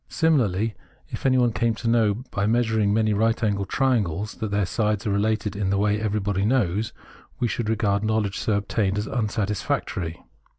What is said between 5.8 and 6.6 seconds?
everybody